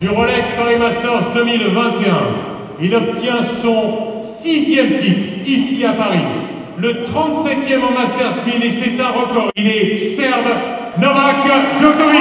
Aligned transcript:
du 0.00 0.08
Rolex 0.08 0.48
Paris 0.56 0.76
Masters 0.78 1.32
2021. 1.34 2.12
Il 2.80 2.94
obtient 2.94 3.42
son 3.42 4.18
sixième 4.18 4.98
titre 4.98 5.20
ici 5.46 5.84
à 5.84 5.92
Paris, 5.92 6.24
le 6.78 7.04
37e 7.04 7.82
en 7.86 7.92
Masters 7.92 8.44
1000 8.46 8.64
et 8.64 8.70
c'est 8.70 8.98
un 9.00 9.08
record. 9.08 9.50
Il 9.56 9.66
est 9.66 9.98
serbe 9.98 10.48
Novak 10.98 11.44
Djokovic. 11.78 12.20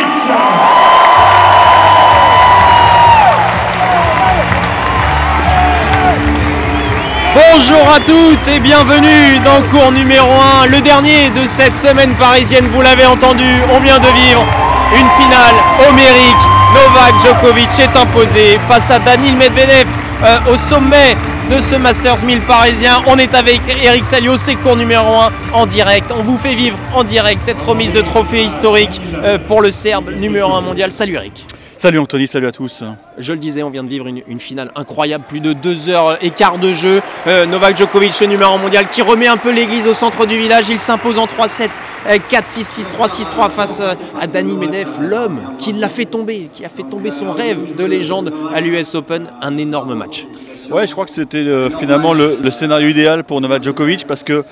Bonjour 7.36 7.94
à 7.96 8.00
tous 8.02 8.48
et 8.50 8.60
bienvenue 8.60 9.40
dans 9.46 9.62
cours 9.72 9.94
numéro 9.94 10.30
1, 10.64 10.66
le 10.68 10.82
dernier 10.82 11.30
de 11.30 11.48
cette 11.48 11.78
semaine 11.78 12.14
parisienne, 12.16 12.68
vous 12.68 12.82
l'avez 12.82 13.06
entendu, 13.06 13.46
on 13.74 13.80
vient 13.80 14.00
de 14.00 14.08
vivre 14.08 14.44
une 14.92 15.24
finale 15.24 15.56
homérique. 15.88 16.59
Novak 16.74 17.20
Djokovic 17.22 17.80
est 17.80 17.98
imposé 17.98 18.60
face 18.68 18.92
à 18.92 19.00
Daniil 19.00 19.36
Medvedev 19.36 19.88
euh, 20.24 20.54
au 20.54 20.58
sommet 20.58 21.18
de 21.50 21.60
ce 21.60 21.76
Masters 21.76 22.24
1000 22.24 22.42
parisien. 22.42 23.02
On 23.08 23.18
est 23.18 23.34
avec 23.34 23.62
Eric 23.82 24.06
Salio, 24.06 24.38
c'est 24.38 24.56
cours 24.56 24.76
numéro 24.76 25.16
1 25.16 25.32
en 25.54 25.66
direct. 25.66 26.12
On 26.16 26.22
vous 26.22 26.38
fait 26.38 26.54
vivre 26.54 26.78
en 26.94 27.04
direct 27.04 27.42
cette 27.42 27.60
remise 27.62 27.92
de 27.92 28.02
trophée 28.02 28.44
historique 28.44 29.02
euh, 29.24 29.40
pour 29.48 29.62
le 29.62 29.72
Serbe 29.72 30.12
numéro 30.12 30.54
1 30.54 30.62
mondial. 30.62 30.92
Salut 30.92 31.16
Eric. 31.16 31.46
Salut 31.82 32.00
Anthony, 32.00 32.28
salut 32.28 32.48
à 32.48 32.52
tous. 32.52 32.84
Je 33.18 33.32
le 33.32 33.40
disais, 33.40 33.64
on 33.64 33.70
vient 33.70 33.86
de 33.86 33.88
vivre 33.88 34.06
une, 34.06 34.40
finale 34.42 34.70
incroyable, 34.76 35.24
plus 35.26 35.40
de 35.40 35.54
deux 35.54 35.88
heures 35.88 36.22
et 36.22 36.30
quart 36.30 36.58
de 36.58 36.74
jeu. 36.74 37.02
Euh, 37.26 37.46
Novak 37.46 37.78
Djokovic, 37.78 38.20
le 38.20 38.28
numéro 38.28 38.52
1 38.56 38.58
mondial, 38.58 38.90
qui 38.90 39.02
remet 39.02 39.28
un 39.28 39.38
peu 39.38 39.50
l'église 39.54 39.88
au 39.88 39.94
centre 39.94 40.26
du 40.26 40.38
village. 40.38 40.68
Il 40.68 40.78
s'impose 40.78 41.18
en 41.18 41.26
3-7, 41.26 41.70
4-6, 42.30 42.82
6-3, 42.98 43.08
6-3 43.08 43.50
face 43.50 43.80
euh, 43.80 43.94
à 44.20 44.28
Dani 44.28 44.58
Medvedev, 44.58 44.90
l'homme 45.00 45.40
qui 45.58 45.72
l'a 45.72 45.88
fait 45.88 46.04
tomber, 46.04 46.50
qui 46.54 46.66
a 46.66 46.70
fait 46.70 46.84
tomber 46.84 47.12
son 47.12 47.32
rêve 47.32 47.74
de 47.78 47.86
légende 47.86 48.34
à 48.54 48.60
l'US 48.60 48.96
Open. 48.96 49.30
Un 49.42 49.56
énorme 49.56 49.94
match. 49.94 50.26
Ouais, 50.70 50.86
je 50.86 50.92
crois 50.92 51.06
que 51.06 51.12
c'était 51.12 51.38
euh, 51.38 51.70
finalement 51.70 52.14
le, 52.14 52.52
scénario 52.52 52.90
idéal 52.90 53.24
pour 53.24 53.40
Novak 53.40 53.64
Djokovic 53.64 54.06
parce 54.06 54.24
que 54.26 54.44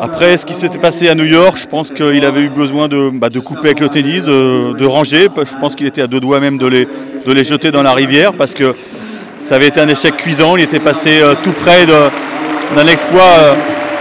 après 0.00 0.38
ce 0.38 0.46
qui 0.46 0.54
s'était 0.54 0.78
passé 0.78 1.08
à 1.08 1.14
New 1.14 1.26
York, 1.26 1.58
je 1.60 1.66
pense 1.66 1.90
qu'il 1.90 2.24
avait 2.24 2.40
eu 2.40 2.48
besoin 2.48 2.88
de, 2.88 3.10
bah, 3.12 3.28
couper 3.44 3.66
avec 3.66 3.80
le 3.80 3.90
tennis, 3.90 4.22
de, 4.22 4.86
ranger. 4.86 5.28
Je 5.36 5.60
pense 5.60 5.74
qu'il 5.74 5.86
était 5.86 6.00
à 6.00 6.06
deux 6.06 6.20
doigts 6.20 6.40
même 6.40 6.56
de 6.56 6.66
les, 6.66 7.44
jeter 7.44 7.70
dans 7.70 7.82
la 7.82 7.92
rivière 7.92 8.32
parce 8.32 8.54
que 8.54 8.74
ça 9.38 9.56
avait 9.56 9.68
été 9.68 9.78
un 9.78 9.88
échec 9.88 10.16
cuisant. 10.16 10.56
Il 10.56 10.62
était 10.62 10.80
passé 10.80 11.20
euh, 11.20 11.34
tout 11.44 11.52
près 11.52 11.84
d'un 11.84 12.86
exploit 12.86 13.22
euh, 13.22 13.54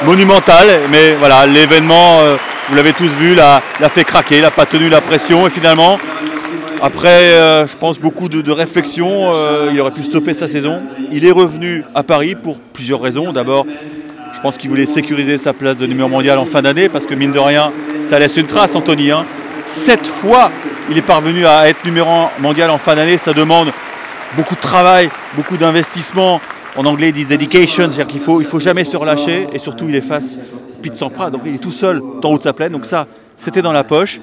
monumental. 0.05 0.67
Mais 0.89 1.15
voilà, 1.19 1.45
l'événement, 1.45 2.19
euh, 2.21 2.37
vous 2.69 2.75
l'avez 2.75 2.93
tous 2.93 3.09
vu, 3.19 3.35
l'a 3.35 3.61
fait 3.89 4.05
craquer, 4.05 4.37
il 4.37 4.41
n'a 4.43 4.51
pas 4.51 4.65
tenu 4.65 4.87
la 4.87 5.01
pression. 5.01 5.47
Et 5.47 5.49
finalement, 5.49 5.99
après, 6.81 7.33
je 7.67 7.77
pense, 7.77 7.99
beaucoup 7.99 8.29
de, 8.29 8.41
de 8.41 8.51
réflexion, 8.53 9.33
il 9.73 9.81
aurait 9.81 9.91
pu 9.91 10.05
stopper 10.05 10.33
sa 10.33 10.47
saison. 10.47 10.79
Il 11.11 11.25
est 11.25 11.31
revenu 11.31 11.83
à 11.93 12.03
Paris 12.03 12.35
pour 12.41 12.57
plusieurs 12.57 13.01
raisons. 13.01 13.33
D'abord, 13.33 13.65
je 14.33 14.39
pense 14.39 14.57
qu'il 14.57 14.69
voulait 14.69 14.85
sécuriser 14.85 15.37
sa 15.37 15.53
place 15.53 15.77
de 15.77 15.85
numéro 15.85 16.07
mondial 16.07 16.37
en 16.37 16.45
fin 16.45 16.61
d'année 16.61 16.89
parce 16.89 17.05
que 17.05 17.15
mine 17.15 17.31
de 17.31 17.39
rien, 17.39 17.71
ça 18.01 18.19
laisse 18.19 18.37
une 18.37 18.45
trace, 18.45 18.75
Anthony. 18.75 19.11
Hein. 19.11 19.25
Sept 19.65 20.07
fois, 20.07 20.51
il 20.89 20.97
est 20.97 21.03
parvenu 21.03 21.45
à 21.45 21.67
être 21.69 21.83
numéro 21.85 22.27
mondial 22.39 22.69
en 22.69 22.77
fin 22.77 22.95
d'année. 22.95 23.17
Ça 23.17 23.33
demande 23.33 23.71
beaucoup 24.35 24.55
de 24.55 24.61
travail, 24.61 25.09
beaucoup 25.35 25.57
d'investissement. 25.57 26.41
En 26.75 26.85
anglais, 26.85 27.09
ils 27.09 27.13
disent 27.13 27.27
dedication, 27.27 27.83
c'est-à-dire 27.85 28.07
qu'il 28.07 28.21
faut, 28.21 28.41
il 28.41 28.47
faut 28.47 28.59
jamais 28.59 28.83
se 28.83 28.95
relâcher 28.95 29.47
et 29.51 29.59
surtout, 29.59 29.85
il 29.89 29.95
est 29.95 30.01
face 30.01 30.37
Pete 30.81 30.95
Sampras, 30.95 31.29
donc 31.29 31.41
il 31.45 31.55
est 31.55 31.57
tout 31.57 31.71
seul 31.71 32.01
en 32.01 32.29
haut 32.29 32.37
de 32.37 32.43
sa 32.43 32.53
plaine. 32.53 32.71
Donc 32.71 32.85
ça, 32.85 33.07
c'était 33.37 33.61
dans 33.61 33.73
la 33.73 33.83
poche. 33.83 34.19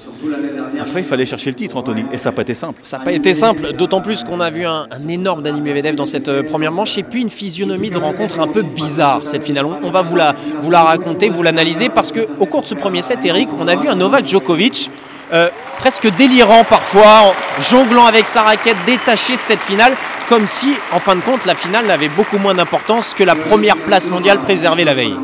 Après, 0.86 1.00
il 1.00 1.06
fallait 1.06 1.26
chercher 1.26 1.50
le 1.50 1.56
titre, 1.56 1.76
Anthony, 1.76 2.04
et 2.12 2.18
ça 2.18 2.30
n'a 2.30 2.36
pas 2.36 2.42
été 2.42 2.54
simple. 2.54 2.78
Ça 2.82 2.98
n'a 2.98 3.04
pas 3.04 3.12
été 3.12 3.34
simple, 3.34 3.72
d'autant 3.72 4.00
plus 4.00 4.22
qu'on 4.22 4.38
a 4.38 4.50
vu 4.50 4.64
un, 4.64 4.86
énorme 5.08 5.42
Dani 5.42 5.60
Medvedev 5.60 5.96
dans 5.96 6.06
cette 6.06 6.28
euh, 6.28 6.44
première 6.44 6.70
manche, 6.70 6.96
et 6.96 7.02
puis 7.02 7.22
une 7.22 7.30
physionomie 7.30 7.90
de 7.90 7.98
rencontre 7.98 8.38
un 8.38 8.46
peu 8.46 8.62
bizarre, 8.62 9.22
cette 9.24 9.42
finale. 9.42 9.66
On, 9.82 9.90
va 9.90 10.02
vous 10.02 10.14
la, 10.14 10.36
vous 10.60 10.70
la 10.70 10.84
raconter, 10.84 11.28
vous 11.28 11.42
l'analyser, 11.42 11.88
parce 11.88 12.12
qu'au 12.12 12.46
cours 12.46 12.62
de 12.62 12.66
ce 12.68 12.76
premier 12.76 13.02
set, 13.02 13.24
Eric, 13.24 13.48
on 13.58 13.66
a 13.66 13.74
vu 13.74 13.88
un 13.88 13.96
Novak 13.96 14.26
Djokovic 14.26 14.90
euh, 15.32 15.48
presque 15.78 16.08
délirant 16.16 16.62
parfois, 16.62 17.34
jonglant 17.58 18.06
avec 18.06 18.26
sa 18.26 18.42
raquette, 18.42 18.76
détaché 18.86 19.32
de 19.34 19.40
cette 19.40 19.62
finale, 19.62 19.94
comme 20.28 20.46
si, 20.46 20.68
en 20.92 21.00
fin 21.00 21.16
de 21.16 21.20
compte, 21.20 21.44
la 21.46 21.56
finale 21.56 21.86
n'avait 21.86 22.08
beaucoup 22.08 22.38
moins 22.38 22.54
d'importance 22.54 23.12
que 23.12 23.24
la 23.24 23.34
première 23.34 23.76
place 23.76 24.08
mondiale 24.08 24.38
préservée 24.38 24.84
la 24.84 24.94
veille. 24.94 25.16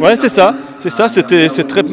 Ouais, 0.00 0.16
c'est 0.16 0.28
ça, 0.28 0.56
c'est 0.80 0.90
ça, 0.90 1.08
c'était 1.08 1.48
c'est 1.48 1.64
très 1.64 1.84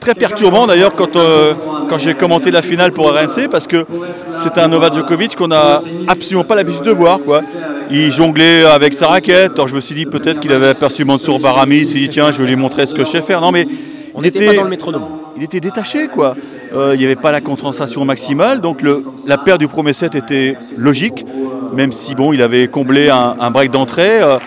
très, 0.00 0.14
perturbant 0.14 0.66
d'ailleurs 0.66 0.94
quand, 0.94 1.16
euh, 1.16 1.54
quand 1.90 1.98
j'ai 1.98 2.14
commenté 2.14 2.52
la 2.52 2.62
finale 2.62 2.92
pour 2.92 3.08
RMC 3.08 3.48
parce 3.50 3.66
que 3.66 3.84
c'est 4.30 4.58
un 4.58 4.68
Novak 4.68 4.94
Djokovic 4.94 5.34
qu'on 5.34 5.48
n'a 5.48 5.82
absolument 6.06 6.44
pas 6.44 6.54
l'habitude 6.54 6.84
de 6.84 6.92
voir. 6.92 7.18
Quoi. 7.18 7.42
Il 7.90 8.12
jonglait 8.12 8.64
avec 8.64 8.94
sa 8.94 9.08
raquette. 9.08 9.54
Alors 9.54 9.66
je 9.66 9.74
me 9.74 9.80
suis 9.80 9.96
dit 9.96 10.06
peut-être 10.06 10.38
qu'il 10.38 10.52
avait 10.52 10.68
aperçu 10.68 11.04
Mansour 11.04 11.40
Barami. 11.40 11.78
Il 11.78 11.88
s'est 11.88 11.94
dit 11.94 12.08
tiens, 12.08 12.30
je 12.30 12.40
vais 12.40 12.48
lui 12.48 12.54
montrer 12.54 12.86
ce 12.86 12.94
que 12.94 13.04
je 13.04 13.10
sais 13.10 13.22
faire. 13.22 13.40
Non 13.40 13.50
mais 13.50 13.66
on 14.14 14.22
était 14.22 14.46
pas 14.46 14.54
dans 14.54 14.62
le 14.62 14.70
métronome. 14.70 15.02
Il 15.36 15.42
était 15.42 15.58
détaché 15.58 16.06
quoi. 16.06 16.36
Euh, 16.76 16.92
il 16.94 17.00
n'y 17.00 17.06
avait 17.06 17.16
pas 17.16 17.32
la 17.32 17.40
concentration 17.40 18.04
maximale. 18.04 18.60
Donc 18.60 18.82
le, 18.82 19.02
la 19.26 19.36
paire 19.36 19.58
du 19.58 19.66
premier 19.66 19.92
set 19.92 20.14
était 20.14 20.56
logique, 20.78 21.26
même 21.74 21.92
si 21.92 22.14
bon, 22.14 22.32
il 22.32 22.40
avait 22.40 22.68
comblé 22.68 23.10
un, 23.10 23.50
break 23.50 23.72
d'entrée. 23.72 24.22
Euh, 24.22 24.38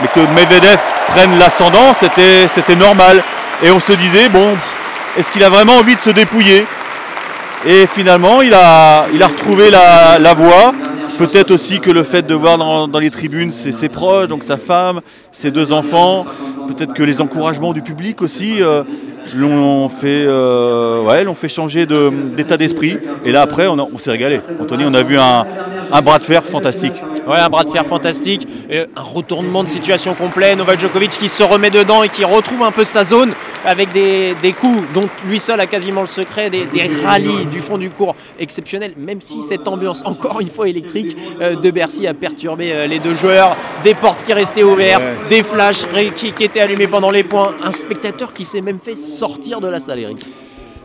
mais 0.00 0.08
que 0.08 0.20
Medvedev 0.20 0.78
prenne 1.08 1.36
l'ascendant, 1.36 1.92
c'était 1.94 2.76
normal. 2.76 3.24
Et 3.62 3.70
on 3.70 3.80
se 3.80 3.92
disait, 3.92 4.30
bon, 4.30 4.54
est-ce 5.16 5.32
qu'il 5.32 5.42
a 5.42 5.50
vraiment 5.50 5.74
envie 5.74 5.96
de 5.96 6.00
se 6.00 6.10
dépouiller 6.10 6.64
Et 7.66 7.86
finalement, 7.86 8.42
il 8.42 8.54
a, 8.54 9.06
retrouvé 9.06 9.70
la, 9.70 10.18
la 10.18 10.34
voie. 10.34 10.72
Peut-être 11.18 11.50
aussi 11.50 11.80
que 11.80 11.90
le 11.90 12.02
fait 12.02 12.22
de 12.26 12.34
voir 12.34 12.56
dans, 12.56 12.98
les 12.98 13.10
tribunes 13.10 13.50
ses, 13.50 13.88
proches, 13.88 14.28
donc 14.28 14.42
sa 14.42 14.56
femme, 14.56 15.00
ses 15.32 15.50
deux 15.50 15.70
enfants, 15.72 16.24
peut-être 16.68 16.94
que 16.94 17.02
les 17.02 17.20
encouragements 17.20 17.74
du 17.74 17.82
public 17.82 18.22
aussi 18.22 18.62
euh, 18.62 18.84
l'ont 19.34 19.88
fait, 19.88 20.24
euh, 20.26 21.02
ouais, 21.02 21.24
l'ont 21.24 21.34
fait 21.34 21.48
changer 21.48 21.86
d'état 21.86 22.56
d'esprit. 22.56 22.98
Et 23.24 23.32
là 23.32 23.42
après, 23.42 23.66
on, 23.68 23.98
s'est 23.98 24.10
régalé. 24.10 24.40
Anthony, 24.60 24.84
on 24.86 24.94
a 24.94 25.02
vu 25.02 25.18
un, 25.18 25.46
un, 25.92 26.02
bras 26.02 26.18
de 26.18 26.24
fer 26.24 26.44
fantastique. 26.44 26.94
Ouais, 27.26 27.38
un 27.38 27.48
bras 27.48 27.64
de 27.64 27.70
fer 27.70 27.84
fantastique, 27.86 28.46
un 28.70 29.00
retournement 29.00 29.62
de 29.62 29.68
situation 29.68 30.14
complet. 30.14 30.56
Novak 30.56 30.80
Djokovic 30.80 31.10
qui 31.10 31.28
se 31.28 31.42
remet 31.42 31.70
dedans 31.70 32.02
et 32.02 32.08
qui 32.08 32.24
retrouve 32.24 32.62
un 32.62 32.72
peu 32.72 32.84
sa 32.84 33.04
zone 33.04 33.34
avec 33.64 33.92
des, 33.92 34.34
coups 34.58 34.82
dont 34.94 35.08
lui 35.26 35.38
seul 35.38 35.60
a 35.60 35.66
quasiment 35.66 36.00
le 36.00 36.06
secret, 36.06 36.50
des, 36.50 36.66
rallyes 37.04 37.46
du 37.46 37.60
fond 37.60 37.78
du 37.78 37.90
cours 37.90 38.14
exceptionnels, 38.38 38.94
même 38.96 39.20
si 39.20 39.42
cette 39.42 39.66
ambiance, 39.68 40.02
encore 40.04 40.40
une 40.40 40.48
fois 40.48 40.68
électrique, 40.68 41.16
euh, 41.40 41.56
de 41.56 41.70
Bercy 41.70 42.06
a 42.06 42.14
perturbé 42.14 42.72
euh, 42.72 42.86
les 42.86 42.98
deux 42.98 43.14
joueurs, 43.14 43.56
des 43.84 43.94
portes 43.94 44.22
qui 44.22 44.32
restaient 44.32 44.62
ouvertes, 44.62 45.02
des 45.28 45.42
flashs 45.42 45.84
qui, 46.14 46.28
étaient 46.44 46.60
allumés 46.60 46.86
pendant 46.86 47.10
les 47.10 47.22
points, 47.22 47.54
un 47.62 47.72
spectateur 47.72 48.32
qui 48.32 48.44
s'est 48.44 48.60
même 48.60 48.78
fait 48.80 48.96
sortir 49.10 49.60
de 49.60 49.68
la 49.68 49.78
salle, 49.78 49.98
Eric. 49.98 50.24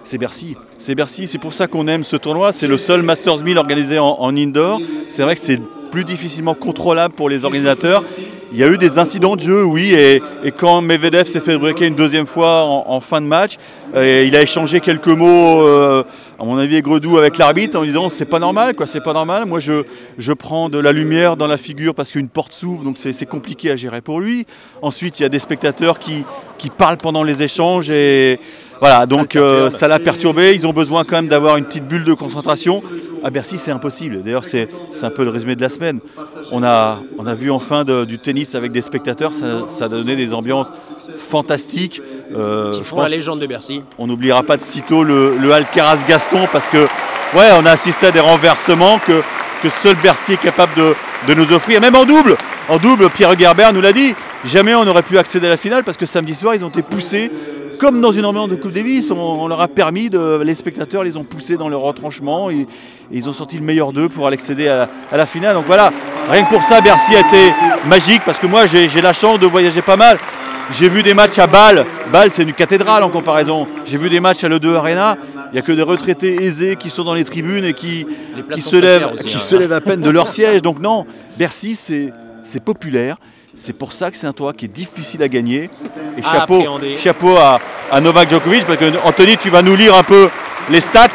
C'est 0.03 0.17
Bercy, 0.17 0.55
c'est 0.77 0.93
Bercy, 0.93 1.27
c'est 1.27 1.39
pour 1.39 1.53
ça 1.53 1.65
qu'on 1.65 1.87
aime 1.87 2.03
ce 2.03 2.15
tournoi, 2.15 2.53
c'est 2.53 2.67
le 2.67 2.77
seul 2.77 3.01
Masters 3.01 3.43
1000 3.43 3.57
organisé 3.57 3.97
en, 3.97 4.35
indoor, 4.35 4.79
c'est 5.03 5.23
vrai 5.23 5.33
que 5.33 5.41
c'est 5.41 5.59
plus 5.89 6.03
difficilement 6.03 6.53
contrôlable 6.53 7.15
pour 7.15 7.27
les 7.27 7.43
organisateurs. 7.43 8.03
Il 8.51 8.59
y 8.59 8.63
a 8.63 8.67
eu 8.67 8.77
des 8.77 8.99
incidents 8.99 9.35
de 9.35 9.41
jeu, 9.41 9.63
oui, 9.63 9.93
et, 9.95 10.21
quand 10.57 10.81
Medvedev 10.81 11.27
s'est 11.27 11.39
fait 11.39 11.57
breaker 11.57 11.87
une 11.87 11.95
deuxième 11.95 12.27
fois 12.27 12.65
en, 12.65 12.99
fin 12.99 13.19
de 13.19 13.25
match, 13.25 13.57
il 13.93 14.35
a 14.35 14.41
échangé 14.41 14.79
quelques 14.79 15.07
mots, 15.07 15.61
euh, 15.61 16.03
à 16.39 16.43
mon 16.43 16.57
avis, 16.57 16.75
aigre-doux 16.75 17.17
avec 17.17 17.37
l'arbitre 17.37 17.79
en 17.79 17.83
disant 17.83 18.09
c'est 18.09 18.25
pas 18.25 18.39
normal, 18.39 18.75
quoi, 18.75 18.87
c'est 18.87 19.01
pas 19.01 19.13
normal. 19.13 19.45
Moi, 19.45 19.59
je, 19.59 19.83
je 20.17 20.33
prends 20.33 20.69
de 20.69 20.79
la 20.79 20.91
lumière 20.91 21.37
dans 21.37 21.47
la 21.47 21.57
figure 21.57 21.95
parce 21.95 22.11
qu'une 22.11 22.29
porte 22.29 22.51
s'ouvre, 22.51 22.83
donc 22.83 22.97
c'est 22.97 23.25
compliqué 23.25 23.71
à 23.71 23.75
gérer 23.75 24.01
pour 24.01 24.19
lui. 24.19 24.45
Ensuite, 24.81 25.19
il 25.19 25.23
y 25.23 25.25
a 25.25 25.29
des 25.29 25.39
spectateurs 25.39 25.99
qui, 25.99 26.25
qui 26.57 26.69
parlent 26.69 26.97
pendant 26.97 27.23
les 27.23 27.43
échanges 27.43 27.89
et 27.89 28.39
voilà, 28.81 29.05
donc 29.05 29.37
euh, 29.37 29.69
ça 29.69 29.87
l'a 29.87 29.99
perturbé. 29.99 30.53
Ils 30.53 30.67
ont 30.67 30.73
besoin 30.73 31.05
quand 31.05 31.15
même 31.15 31.29
d'avoir 31.29 31.55
une 31.57 31.65
petite 31.65 31.87
bulle 31.87 32.03
de 32.03 32.13
concentration. 32.13 32.81
À 33.23 33.29
Bercy, 33.29 33.57
c'est 33.57 33.71
impossible. 33.71 34.21
D'ailleurs, 34.21 34.43
c'est 34.43 34.67
un 35.01 35.09
peu 35.09 35.23
le 35.23 35.29
résumé 35.29 35.55
de 35.55 35.61
la 35.61 35.69
semaine. 35.69 35.99
On 36.51 36.61
a, 36.61 36.99
on 37.17 37.25
a 37.25 37.35
vu 37.35 37.49
enfin 37.51 37.85
du 37.85 38.19
tennis 38.19 38.53
avec 38.53 38.71
des 38.71 38.81
spectateurs. 38.81 39.31
Ça, 39.33 39.85
a 39.85 39.87
donné 39.87 40.15
des 40.15 40.33
ambiances 40.33 40.67
fantastiques. 41.29 42.01
Euh, 42.33 42.81
je 42.83 42.95
la 42.95 43.07
légende 43.07 43.39
de 43.39 43.47
Bercy. 43.47 43.81
On 43.97 44.07
n'oubliera 44.07 44.43
pas 44.43 44.57
de 44.57 44.61
sitôt 44.61 45.03
le, 45.03 45.35
le 45.37 45.51
Alcaraz 45.51 45.97
Gaston 46.07 46.47
parce 46.51 46.67
que, 46.69 46.87
ouais, 47.35 47.49
on 47.59 47.65
a 47.65 47.71
assisté 47.71 48.07
à 48.07 48.11
des 48.11 48.19
renversements 48.19 48.99
que, 48.99 49.21
que 49.61 49.69
seul 49.69 49.95
Bercy 49.97 50.33
est 50.33 50.41
capable 50.41 50.73
de, 50.75 50.95
de 51.27 51.33
nous 51.33 51.51
offrir. 51.53 51.81
Même 51.81 51.95
en 51.95 52.05
double, 52.05 52.37
en 52.69 52.77
double, 52.77 53.09
Pierre 53.09 53.37
Gerbert 53.37 53.73
nous 53.73 53.81
l'a 53.81 53.93
dit. 53.93 54.15
Jamais 54.43 54.75
on 54.75 54.85
n'aurait 54.85 55.01
pu 55.01 55.17
accéder 55.17 55.47
à 55.47 55.51
la 55.51 55.57
finale 55.57 55.83
parce 55.83 55.97
que 55.97 56.05
samedi 56.05 56.35
soir, 56.35 56.53
ils 56.53 56.63
ont 56.63 56.69
été 56.69 56.83
poussés 56.83 57.31
comme 57.75 58.01
dans 58.01 58.11
une 58.11 58.25
ambiance 58.25 58.49
de 58.49 58.55
Coupe 58.55 58.71
Davis, 58.71 59.11
on, 59.11 59.47
leur 59.47 59.61
a 59.61 59.67
permis, 59.67 60.09
de, 60.09 60.41
les 60.43 60.55
spectateurs 60.55 61.03
les 61.03 61.17
ont 61.17 61.23
poussés 61.23 61.57
dans 61.57 61.69
leur 61.69 61.81
retranchement 61.81 62.49
et, 62.49 62.67
ils 63.11 63.29
ont 63.29 63.33
sorti 63.33 63.57
le 63.57 63.63
meilleur 63.63 63.93
d'eux 63.93 64.09
pour 64.09 64.25
aller 64.25 64.33
accéder 64.35 64.67
à, 64.67 64.87
la 65.11 65.25
finale. 65.25 65.53
Donc 65.55 65.65
voilà, 65.67 65.91
rien 66.29 66.43
que 66.43 66.49
pour 66.49 66.63
ça, 66.63 66.81
Bercy 66.81 67.15
a 67.15 67.19
été 67.19 67.53
magique 67.85 68.21
parce 68.25 68.39
que 68.39 68.47
moi 68.47 68.65
j'ai 68.65 69.01
la 69.01 69.13
chance 69.13 69.39
de 69.39 69.45
voyager 69.45 69.81
pas 69.81 69.95
mal. 69.95 70.17
J'ai 70.71 70.89
vu 70.89 71.03
des 71.03 71.13
matchs 71.13 71.37
à 71.39 71.47
Bâle. 71.47 71.85
Bâle, 72.11 72.29
c'est 72.31 72.43
une 72.43 72.53
cathédrale 72.53 73.03
en 73.03 73.09
comparaison. 73.09 73.67
J'ai 73.85 73.97
vu 73.97 74.09
des 74.09 74.19
matchs 74.19 74.43
à 74.43 74.49
l'E2 74.49 74.75
Arena. 74.75 75.17
Il 75.51 75.53
n'y 75.53 75.59
a 75.59 75.61
que 75.61 75.71
des 75.71 75.83
retraités 75.83 76.43
aisés 76.43 76.75
qui 76.75 76.89
sont 76.89 77.03
dans 77.03 77.13
les 77.13 77.23
tribunes 77.23 77.63
et 77.63 77.73
qui, 77.73 78.05
se, 78.57 78.75
lèvent, 78.75 79.11
aussi, 79.13 79.35
hein. 79.35 79.39
se 79.39 79.55
lèvent 79.55 79.71
à 79.73 79.81
peine 79.81 80.01
de 80.01 80.09
leur 80.09 80.27
siège. 80.27 80.61
Donc 80.61 80.79
non, 80.79 81.05
Bercy, 81.37 81.75
c'est 81.75 82.11
c'est 82.45 82.63
populaire. 82.63 83.17
C'est 83.53 83.73
pour 83.73 83.93
ça 83.93 84.11
que 84.11 84.17
c'est 84.17 84.27
un 84.27 84.33
toit 84.33 84.53
qui 84.53 84.65
est 84.65 84.69
difficile 84.69 85.23
à 85.23 85.27
gagner. 85.27 85.69
Et 86.17 86.21
À 86.23 86.39
chapeau, 86.39 86.55
appréhender. 86.55 86.97
chapeau 86.97 87.35
à, 87.37 87.59
à 87.91 88.01
Novak 88.01 88.29
Djokovic, 88.29 88.65
parce 88.65 88.77
que 88.77 88.91
Anthony, 89.03 89.37
tu 89.37 89.49
vas 89.49 89.61
nous 89.61 89.75
lire 89.75 89.95
un 89.95 90.03
peu 90.03 90.29
les 90.69 90.81
stats. 90.81 91.07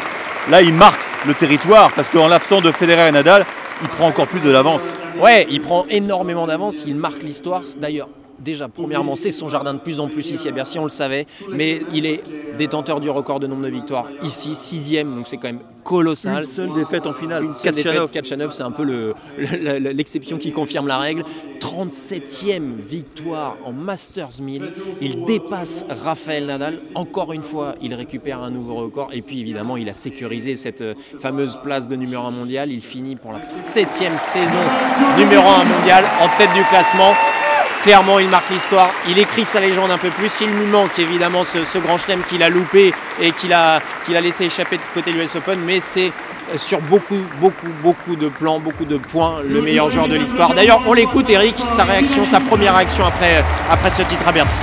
Là, 0.49 0.61
il 0.61 0.73
marque 0.73 0.99
le 1.27 1.33
territoire, 1.33 1.91
parce 1.91 2.09
qu'en 2.09 2.27
l'absence 2.27 2.63
de 2.63 2.71
Federer 2.71 3.07
et 3.07 3.11
Nadal, 3.11 3.45
il 3.83 3.87
prend 3.89 4.07
encore 4.07 4.27
plus 4.27 4.39
de 4.39 4.49
l'avance. 4.49 4.81
Ouais, 5.19 5.45
il 5.51 5.61
prend 5.61 5.85
énormément 5.89 6.47
d'avance, 6.47 6.83
il 6.87 6.95
marque 6.95 7.21
l'histoire. 7.21 7.61
D'ailleurs, 7.79 8.09
déjà, 8.41 8.67
premièrement, 8.67 9.15
c'est 9.15 9.31
son 9.31 9.47
jardin 9.47 9.73
de 9.73 9.79
plus 9.79 9.99
en 9.99 10.07
plus 10.07 10.29
ici 10.31 10.47
à 10.47 10.51
Bercy, 10.51 10.79
on 10.79 10.83
le 10.83 10.89
savait, 10.89 11.25
mais 11.49 11.79
il 11.93 12.05
est 12.05 12.23
détenteur 12.57 12.99
du 12.99 13.09
record 13.09 13.39
de 13.39 13.47
nombre 13.47 13.63
de 13.63 13.69
victoires 13.69 14.07
ici, 14.23 14.55
sixième, 14.55 15.15
donc 15.15 15.27
c'est 15.27 15.37
quand 15.37 15.47
même 15.47 15.59
colossal. 15.83 16.43
Une 16.43 16.49
seule 16.49 16.73
défaite 16.75 17.07
en 17.07 17.13
finale. 17.13 17.43
Une 17.45 17.55
seule 17.55 17.73
Kachanov. 17.73 18.07
défaite, 18.11 18.23
Kachanov, 18.23 18.53
c'est 18.53 18.61
un 18.63 18.71
peu 18.71 18.83
le- 18.83 19.15
le- 19.37 19.79
le- 19.79 19.89
l'exception 19.91 20.37
qui 20.37 20.51
confirme 20.51 20.87
la 20.87 20.99
règle. 20.99 21.23
37e 21.59 22.75
victoire 22.87 23.55
en 23.65 23.71
Masters 23.71 24.41
1000. 24.41 24.73
Il 25.01 25.25
dépasse 25.25 25.85
Raphaël 26.03 26.45
Nadal. 26.45 26.77
Encore 26.95 27.33
une 27.33 27.41
fois, 27.43 27.75
il 27.81 27.93
récupère 27.93 28.41
un 28.41 28.49
nouveau 28.51 28.75
record. 28.75 29.09
Et 29.13 29.21
puis 29.21 29.39
évidemment, 29.39 29.77
il 29.77 29.87
a 29.89 29.93
sécurisé 29.93 30.55
cette 30.55 30.81
euh, 30.81 30.93
fameuse 31.19 31.57
place 31.63 31.87
de 31.87 31.95
numéro 31.95 32.25
1 32.27 32.31
mondial. 32.31 32.71
Il 32.71 32.81
finit 32.81 33.15
pour 33.15 33.31
la 33.31 33.43
septième 33.43 34.17
saison 34.19 34.59
numéro 35.17 35.47
1 35.47 35.63
mondial 35.63 36.05
en 36.21 36.27
tête 36.37 36.53
du 36.53 36.63
classement. 36.65 37.13
Clairement, 37.83 38.19
il 38.19 38.27
marque 38.27 38.49
l'histoire. 38.51 38.91
Il 39.09 39.17
écrit 39.17 39.43
sa 39.43 39.59
légende 39.59 39.89
un 39.89 39.97
peu 39.97 40.09
plus. 40.09 40.41
Il 40.41 40.49
lui 40.49 40.67
manque 40.67 40.99
évidemment 40.99 41.43
ce, 41.43 41.63
ce 41.63 41.79
grand 41.79 41.97
chelem 41.97 42.21
qu'il 42.21 42.43
a 42.43 42.49
loupé 42.49 42.93
et 43.19 43.31
qu'il 43.31 43.51
a, 43.53 43.79
qu'il 44.05 44.15
a 44.15 44.21
laissé 44.21 44.45
échapper 44.45 44.77
de 44.77 44.81
côté 44.93 45.11
de 45.11 45.17
l'US 45.17 45.35
Open. 45.35 45.59
Mais 45.65 45.79
c'est 45.79 46.11
euh, 46.53 46.57
sur 46.57 46.79
beaucoup, 46.81 47.21
beaucoup, 47.39 47.69
beaucoup 47.81 48.15
de 48.15 48.29
plans, 48.29 48.59
beaucoup 48.59 48.85
de 48.85 48.97
points, 48.97 49.41
le 49.43 49.61
meilleur 49.61 49.89
joueur 49.89 50.07
de 50.07 50.15
l'histoire. 50.15 50.53
D'ailleurs, 50.53 50.81
on 50.85 50.93
l'écoute, 50.93 51.27
Eric, 51.29 51.57
sa 51.57 51.83
réaction, 51.83 52.25
sa 52.25 52.39
première 52.39 52.75
réaction 52.75 53.03
après, 53.03 53.43
après 53.69 53.89
ce 53.89 54.03
titre 54.03 54.27
à 54.27 54.31
Bercy. 54.31 54.61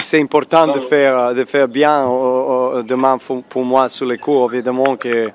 C'est 0.00 0.20
important 0.20 0.66
de 0.66 0.80
faire, 0.80 1.34
de 1.34 1.44
faire 1.44 1.68
bien 1.68 2.06
euh, 2.06 2.78
euh, 2.78 2.82
demain 2.82 3.18
pour, 3.18 3.64
moi 3.64 3.88
sur 3.88 4.06
les 4.06 4.18
cours. 4.18 4.52
Évidemment 4.52 4.96
que 4.96 5.28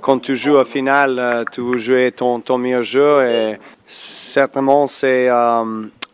quand 0.00 0.18
tu 0.18 0.34
joues 0.34 0.56
au 0.56 0.64
final, 0.64 1.44
tu 1.52 1.60
veux 1.60 1.78
jouer 1.78 2.12
ton, 2.12 2.40
ton 2.40 2.58
meilleur 2.58 2.82
jeu 2.82 3.22
et 3.24 3.58
certainement 3.90 4.86
c'est 4.86 5.28
euh, 5.28 5.64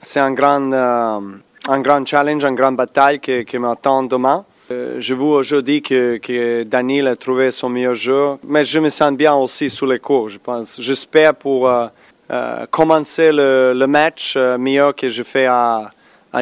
c'est 0.03 0.21
un 0.21 0.33
grand, 0.33 0.73
euh, 0.73 1.21
un 1.69 1.81
grand 1.81 2.07
challenge, 2.07 2.45
une 2.45 2.55
grande 2.55 2.77
bataille 2.77 3.21
qui, 3.21 3.59
m'attend 3.59 4.03
demain. 4.03 4.45
Euh, 4.71 4.97
je 4.99 5.15
vois 5.15 5.39
aujourd'hui 5.39 5.81
que, 5.83 6.63
Daniel 6.65 7.07
a 7.07 7.17
trouvé 7.17 7.51
son 7.51 7.69
meilleur 7.69 7.95
jeu, 7.95 8.37
mais 8.47 8.65
je 8.65 8.79
me 8.79 8.91
sens 8.91 9.13
bien 9.13 9.35
aussi 9.35 9.71
sur 9.71 9.87
les 9.87 9.99
cours, 9.99 10.29
je 10.29 10.39
pense. 10.39 10.81
J'espère 10.81 11.35
pour 11.35 11.69
euh, 11.69 11.87
euh, 12.31 12.67
commencer 12.71 13.31
le, 13.33 13.87
match 13.87 14.37
meilleur 14.37 14.95
que 14.95 15.09
je 15.09 15.23
fais 15.23 15.47
à 15.47 15.91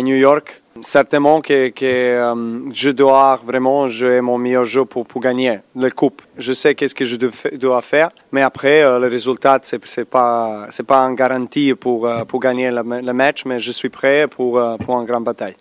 New 0.00 0.16
York. 0.16 0.62
Certainement 0.82 1.40
que, 1.40 1.68
que 1.68 1.84
euh, 1.84 2.34
je 2.74 2.90
dois 2.90 3.40
vraiment 3.46 3.86
jouer 3.86 4.20
mon 4.20 4.38
meilleur 4.38 4.64
jeu 4.64 4.84
pour, 4.84 5.06
pour 5.06 5.20
gagner 5.20 5.60
la 5.76 5.90
coupe. 5.90 6.20
Je 6.36 6.52
sais 6.52 6.74
qu'est-ce 6.74 6.94
que 6.94 7.04
je 7.04 7.16
dois 7.16 7.30
fa- 7.32 7.48
dois 7.56 7.80
faire, 7.80 8.10
mais 8.32 8.42
après 8.42 8.84
euh, 8.84 8.98
le 8.98 9.06
résultat 9.06 9.60
c'est 9.62 9.80
c'est 9.86 10.04
pas 10.04 10.66
c'est 10.70 10.82
pas 10.86 10.98
une 11.08 11.14
garantie 11.14 11.72
pour 11.74 12.06
euh, 12.06 12.24
pour 12.24 12.40
gagner 12.40 12.70
le, 12.70 12.82
le 12.82 13.12
match, 13.12 13.44
mais 13.46 13.60
je 13.60 13.70
suis 13.70 13.88
prêt 13.88 14.26
pour 14.26 14.58
euh, 14.58 14.76
pour 14.76 15.00
une 15.00 15.06
grande 15.06 15.24
bataille. 15.24 15.54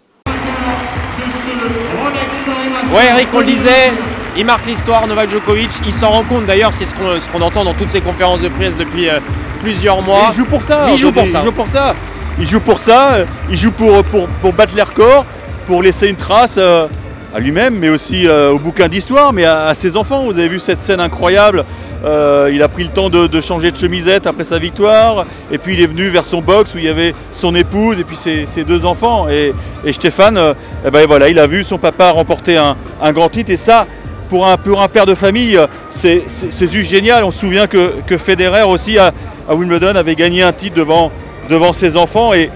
Ouais, 2.94 3.06
Eric, 3.10 3.28
on 3.34 3.40
le 3.40 3.46
disait, 3.46 3.92
il 4.38 4.46
marque 4.46 4.66
l'histoire, 4.66 5.08
Novak 5.08 5.30
Djokovic. 5.30 5.72
Il 5.86 5.94
s'en 5.94 6.10
rend 6.10 6.24
compte 6.24 6.46
d'ailleurs, 6.46 6.74
c'est 6.74 6.86
ce 6.86 6.96
qu'on 6.96 7.20
ce 7.20 7.30
qu'on 7.30 7.42
entend 7.42 7.64
dans 7.64 7.74
toutes 7.76 7.92
ses 7.92 8.02
conférences 8.02 8.42
de 8.42 8.50
presse 8.50 8.76
depuis 8.78 9.10
euh, 9.10 9.20
plusieurs 9.62 10.02
mois. 10.02 10.30
Il 10.32 10.36
joue 10.38 10.46
pour 10.46 10.64
ça. 10.64 10.88
Il 10.90 10.98
joue 10.98 11.12
pour 11.12 11.28
ça. 11.28 11.40
Il 11.40 11.46
joue 11.46 11.52
pour 11.52 11.68
ça. 11.68 11.96
Il 12.40 12.48
joue 12.48 12.60
pour 12.60 12.80
ça. 12.80 13.18
Il 13.50 13.58
joue 13.58 13.72
pour, 13.72 14.04
pour, 14.04 14.54
battre 14.54 14.74
les 14.76 14.82
records, 14.82 15.26
pour 15.68 15.84
laisser 15.84 16.08
une 16.08 16.16
trace 16.16 16.56
euh, 16.58 16.88
à 17.34 17.40
lui-même, 17.40 17.76
mais 17.78 17.90
aussi 17.90 18.28
euh, 18.28 18.52
au 18.52 18.60
bouquin 18.60 18.88
d'histoire, 18.88 19.34
mais 19.34 19.46
à, 19.46 19.74
ses 19.76 19.96
enfants. 19.98 20.24
Vous 20.24 20.38
avez 20.38 20.48
vu 20.48 20.60
cette 20.60 20.82
scène 20.82 21.00
incroyable. 21.00 21.64
Euh, 22.04 22.50
il 22.52 22.62
a 22.64 22.68
pris 22.68 22.84
le 22.84 22.90
temps 22.90 23.10
de, 23.10 23.42
changer 23.42 23.72
de 23.72 23.78
chemisette 23.78 24.26
après 24.26 24.44
sa 24.44 24.58
victoire. 24.58 25.26
Et 25.52 25.58
puis 25.60 25.74
il 25.74 25.82
est 25.82 25.86
venu 25.86 26.10
vers 26.10 26.26
son 26.26 26.42
box 26.42 26.74
où 26.74 26.80
il 26.80 26.86
y 26.86 26.90
avait 26.90 27.14
son 27.34 27.54
épouse 27.56 28.00
et 28.00 28.04
puis 28.04 28.18
ses, 28.18 28.64
deux 28.64 28.84
enfants. 28.84 29.28
Et, 29.30 29.54
Stéphane, 29.94 30.56
eh 30.86 30.90
ben 30.90 31.06
voilà, 31.06 31.30
il 31.30 31.38
a 31.38 31.46
vu 31.46 31.64
son 31.64 31.78
papa 31.78 32.10
remporter 32.10 32.58
un, 32.58 33.12
grand 33.12 33.30
titre. 33.30 33.52
Et 33.52 33.58
ça, 33.58 33.86
pour 34.30 34.48
un, 34.48 34.58
pour 34.58 34.82
un 34.82 34.88
père 34.88 35.06
de 35.06 35.14
famille, 35.14 35.60
c'est 35.92 36.24
juste 36.28 36.90
génial. 36.90 37.24
On 37.24 37.32
se 37.32 37.40
souvient 37.40 37.68
que, 37.68 37.94
que 38.08 38.18
Federer 38.18 38.64
aussi 38.64 38.98
à 38.98 39.14
Wimbledon 39.50 39.96
avait 39.96 40.16
gagné 40.16 40.42
un 40.42 40.54
titre 40.54 40.76
devant, 40.76 41.12
devant 41.54 41.72
ses 41.74 41.96
enfants. 41.96 42.34
Et 42.34 42.50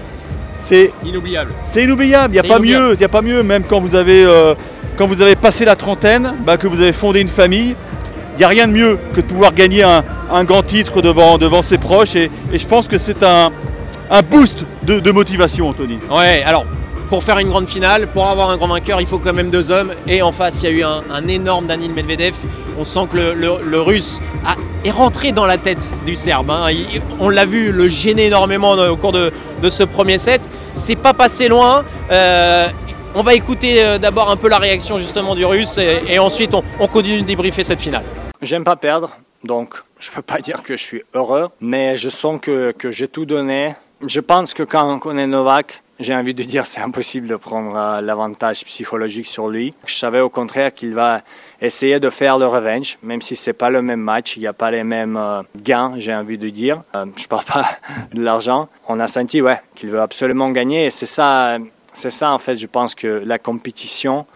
c'est 0.54 0.90
Inoubliable. 1.04 1.52
c'est 1.72 1.84
inoubliable, 1.84 2.34
il 2.34 2.40
n'y 2.40 2.46
a 2.46 2.54
pas 2.54 2.58
mieux, 2.58 2.94
il 2.94 3.00
y 3.00 3.04
a 3.04 3.08
pas 3.08 3.22
mieux, 3.22 3.42
même 3.42 3.62
quand 3.62 3.80
vous 3.80 3.94
avez, 3.94 4.24
euh, 4.24 4.54
quand 4.96 5.06
vous 5.06 5.22
avez 5.22 5.36
passé 5.36 5.64
la 5.64 5.76
trentaine, 5.76 6.34
bah, 6.44 6.56
que 6.56 6.66
vous 6.66 6.80
avez 6.82 6.92
fondé 6.92 7.20
une 7.20 7.28
famille, 7.28 7.74
il 8.34 8.38
n'y 8.38 8.44
a 8.44 8.48
rien 8.48 8.66
de 8.66 8.72
mieux 8.72 8.98
que 9.14 9.20
de 9.20 9.26
pouvoir 9.26 9.54
gagner 9.54 9.82
un, 9.84 10.04
un 10.30 10.44
grand 10.44 10.62
titre 10.62 11.00
devant, 11.00 11.38
devant 11.38 11.62
ses 11.62 11.78
proches 11.78 12.16
et, 12.16 12.30
et 12.52 12.58
je 12.58 12.66
pense 12.66 12.86
que 12.88 12.98
c'est 12.98 13.22
un, 13.22 13.50
un 14.10 14.22
boost 14.22 14.64
de, 14.82 15.00
de 15.00 15.10
motivation, 15.12 15.68
Anthony. 15.68 15.98
Ouais, 16.10 16.42
alors 16.44 16.64
pour 17.08 17.22
faire 17.22 17.38
une 17.38 17.48
grande 17.48 17.68
finale, 17.68 18.06
pour 18.08 18.26
avoir 18.26 18.50
un 18.50 18.56
grand 18.56 18.68
vainqueur, 18.68 19.00
il 19.00 19.06
faut 19.06 19.18
quand 19.18 19.32
même 19.32 19.50
deux 19.50 19.70
hommes. 19.70 19.92
Et 20.06 20.22
en 20.22 20.32
face, 20.32 20.62
il 20.62 20.64
y 20.64 20.68
a 20.68 20.76
eu 20.76 20.82
un, 21.10 21.26
énorme 21.28 21.66
Danil 21.66 21.90
Medvedev. 21.92 22.34
On 22.78 22.84
sent 22.84 23.08
que 23.10 23.16
le, 23.16 23.80
Russe 23.80 24.20
a- 24.46 24.56
est 24.86 24.90
rentré 24.90 25.32
dans 25.32 25.46
la 25.46 25.58
tête 25.58 25.92
du 26.06 26.16
Serbe. 26.16 26.50
hein. 26.50 26.68
On 27.18 27.28
l'a 27.30 27.44
vu 27.44 27.72
le 27.72 27.88
gêner 27.88 28.26
énormément 28.26 28.72
au 28.72 28.96
cours 28.96 29.12
de, 29.12 29.32
ce 29.68 29.82
premier 29.82 30.18
set. 30.18 30.50
C'est 30.74 30.96
pas 30.96 31.14
passé 31.14 31.48
loin. 31.48 31.84
Euh, 32.10 32.68
on 33.14 33.22
va 33.22 33.34
écouter 33.34 33.82
euh, 33.82 33.98
d'abord 33.98 34.30
un 34.30 34.36
peu 34.36 34.48
la 34.48 34.58
réaction 34.58 34.98
justement 34.98 35.34
du 35.34 35.44
Russe 35.44 35.78
et, 35.78 36.18
ensuite 36.18 36.54
on, 36.54 36.62
on 36.78 36.86
continue 36.86 37.22
de 37.22 37.26
débriefer 37.26 37.62
cette 37.64 37.80
finale. 37.80 38.04
J'aime 38.42 38.62
pas 38.64 38.76
perdre, 38.76 39.16
donc 39.42 39.74
je 39.98 40.10
peux 40.12 40.22
pas 40.22 40.38
dire 40.42 40.62
que 40.62 40.76
je 40.76 40.82
suis 40.82 41.02
heureux, 41.14 41.48
mais 41.60 41.96
je 41.96 42.10
sens 42.10 42.38
que, 42.40 42.72
que 42.72 42.92
j'ai 42.92 43.08
tout 43.08 43.24
donné. 43.24 43.74
Je 44.06 44.20
pense 44.20 44.54
que 44.54 44.62
quand 44.62 44.88
on 44.88 44.98
connaît 45.00 45.26
Novak, 45.26 45.82
j'ai 46.00 46.14
envie 46.14 46.34
de 46.34 46.42
dire 46.42 46.66
c'est 46.66 46.80
impossible 46.80 47.26
de 47.26 47.36
prendre 47.36 47.76
euh, 47.76 48.00
l'avantage 48.00 48.64
psychologique 48.64 49.26
sur 49.26 49.48
lui. 49.48 49.74
Je 49.86 49.94
savais 49.94 50.20
au 50.20 50.28
contraire 50.28 50.72
qu'il 50.72 50.94
va 50.94 51.22
essayer 51.60 51.98
de 51.98 52.10
faire 52.10 52.38
le 52.38 52.46
revenge, 52.46 52.98
même 53.02 53.20
si 53.20 53.34
c'est 53.34 53.52
pas 53.52 53.70
le 53.70 53.82
même 53.82 54.00
match, 54.00 54.36
il 54.36 54.40
n'y 54.40 54.46
a 54.46 54.52
pas 54.52 54.70
les 54.70 54.84
mêmes 54.84 55.16
euh, 55.16 55.42
gains, 55.56 55.94
j'ai 55.98 56.14
envie 56.14 56.38
de 56.38 56.48
dire. 56.50 56.82
Euh, 56.94 57.06
je 57.16 57.26
parle 57.26 57.44
pas 57.44 57.78
de 58.12 58.22
l'argent. 58.22 58.68
On 58.88 59.00
a 59.00 59.08
senti 59.08 59.42
ouais 59.42 59.60
qu'il 59.74 59.90
veut 59.90 60.00
absolument 60.00 60.50
gagner 60.50 60.90
c'est 60.90 61.06
ça, 61.06 61.58
c'est 61.92 62.10
ça 62.10 62.30
en 62.32 62.38
fait. 62.38 62.56
Je 62.56 62.66
pense 62.66 62.94
que 62.94 63.22
la 63.24 63.38
compétition. 63.38 64.26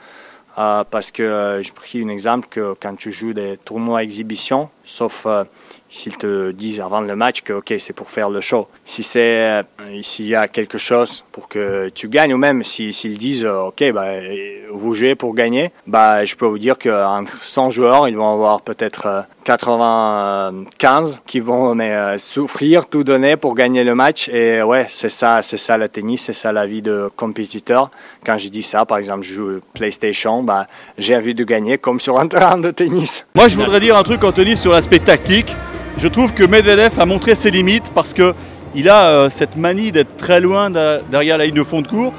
Parce 0.54 1.10
que 1.10 1.60
j'ai 1.62 1.72
pris 1.72 2.02
un 2.04 2.08
exemple 2.08 2.46
que 2.50 2.74
quand 2.78 2.94
tu 2.94 3.10
joues 3.10 3.32
des 3.32 3.56
tournois 3.64 4.02
exhibition, 4.02 4.68
sauf 4.84 5.22
euh, 5.26 5.44
s'ils 5.90 6.16
te 6.16 6.50
disent 6.52 6.80
avant 6.80 7.02
le 7.02 7.14
match 7.14 7.42
que 7.42 7.52
ok 7.52 7.74
c'est 7.78 7.92
pour 7.92 8.08
faire 8.10 8.30
le 8.30 8.40
show. 8.40 8.66
Si 8.86 9.02
c'est 9.02 9.20
euh, 9.20 9.62
s'il 10.02 10.26
y 10.26 10.34
a 10.34 10.48
quelque 10.48 10.78
chose 10.78 11.22
pour 11.32 11.48
que 11.48 11.90
tu 11.94 12.08
gagnes 12.08 12.32
ou 12.34 12.38
même 12.38 12.64
si- 12.64 12.92
s'ils 12.94 13.18
disent 13.18 13.44
euh, 13.44 13.64
ok 13.68 13.92
bah, 13.92 14.04
euh, 14.06 14.58
vous 14.70 14.94
jouez 14.94 15.14
pour 15.14 15.34
gagner, 15.34 15.70
bah 15.86 16.24
je 16.24 16.34
peux 16.34 16.46
vous 16.46 16.58
dire 16.58 16.78
qu'entre 16.78 17.44
100 17.44 17.70
joueurs 17.70 18.08
ils 18.08 18.16
vont 18.16 18.32
avoir 18.32 18.62
peut-être 18.62 19.06
euh, 19.06 19.20
95 19.44 21.20
qui 21.26 21.40
vont 21.40 21.74
mais, 21.74 21.90
euh, 21.92 22.16
souffrir, 22.18 22.86
tout 22.86 23.04
donner 23.04 23.36
pour 23.36 23.54
gagner 23.54 23.84
le 23.84 23.94
match 23.94 24.28
et 24.28 24.62
ouais 24.62 24.86
c'est 24.90 25.08
ça 25.08 25.42
c'est 25.42 25.58
ça 25.58 25.76
le 25.76 25.88
tennis, 25.88 26.22
c'est 26.22 26.32
ça 26.32 26.52
la 26.52 26.66
vie 26.66 26.82
de 26.82 27.08
compétiteur. 27.16 27.90
Quand 28.24 28.38
je 28.38 28.48
dis 28.48 28.62
ça 28.62 28.84
par 28.84 28.98
exemple 28.98 29.22
je 29.22 29.34
joue 29.34 29.60
PlayStation, 29.74 30.42
bah 30.42 30.66
j'ai 30.98 31.16
envie 31.16 31.34
de 31.34 31.44
gagner 31.44 31.76
comme 31.78 32.00
sur 32.00 32.18
un 32.18 32.28
terrain 32.28 32.58
de 32.58 32.70
tennis. 32.70 33.24
Moi, 33.34 33.48
je 33.48 33.56
voudrais 33.56 33.80
dire 33.80 33.96
un 33.96 34.02
truc, 34.02 34.22
Anthony, 34.24 34.56
sur 34.56 34.71
l'aspect 34.72 34.98
tactique. 34.98 35.54
Je 35.98 36.08
trouve 36.08 36.32
que 36.32 36.44
Medvedev 36.44 36.98
a 36.98 37.06
montré 37.06 37.34
ses 37.34 37.50
limites 37.50 37.90
parce 37.94 38.12
que 38.12 38.34
il 38.74 38.88
a 38.88 39.04
euh, 39.06 39.30
cette 39.30 39.56
manie 39.56 39.92
d'être 39.92 40.16
très 40.16 40.40
loin 40.40 40.70
de- 40.70 41.00
derrière 41.10 41.36
la 41.38 41.44
ligne 41.44 41.54
de 41.54 41.62
fond 41.64 41.82
de 41.82 41.88
cours 41.88 42.12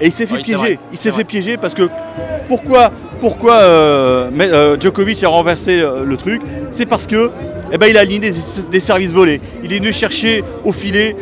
et 0.00 0.06
il 0.06 0.12
s'est 0.12 0.26
fait 0.26 0.36
c'est 0.36 0.42
piéger. 0.56 0.78
Il 0.92 0.98
s'est 0.98 1.10
vrai. 1.10 1.18
fait 1.20 1.24
piéger 1.24 1.56
parce 1.56 1.74
que 1.74 1.88
pourquoi, 2.48 2.90
pourquoi 3.20 3.58
euh, 3.58 4.28
Mais- 4.32 4.50
euh, 4.50 4.76
Djokovic 4.80 5.22
a 5.22 5.28
renversé 5.28 5.80
le 6.04 6.16
truc? 6.16 6.42
C'est 6.72 6.86
parce 6.86 7.06
que 7.06 7.30
eh 7.72 7.78
ben, 7.78 7.86
il 7.86 7.96
a 7.96 8.00
aligné 8.00 8.18
des, 8.18 8.32
des 8.70 8.80
services 8.80 9.12
volés. 9.12 9.40
Il 9.62 9.72
est 9.72 9.78
venu 9.78 9.92
chercher 9.92 10.42
au 10.64 10.72
filet 10.72 11.14